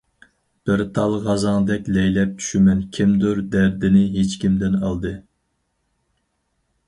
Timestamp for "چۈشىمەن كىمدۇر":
2.39-3.41